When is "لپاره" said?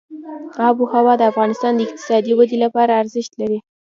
2.65-2.91